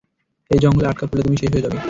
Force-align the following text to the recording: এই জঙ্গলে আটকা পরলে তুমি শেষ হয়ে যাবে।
এই 0.51 0.59
জঙ্গলে 0.63 0.87
আটকা 0.87 1.05
পরলে 1.07 1.23
তুমি 1.23 1.37
শেষ 1.41 1.49
হয়ে 1.53 1.65
যাবে। 1.65 1.77